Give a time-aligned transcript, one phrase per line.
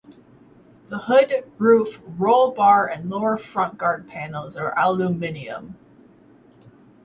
[0.87, 5.75] The hood, roof, roll bar and lower front guard panels are aluminium.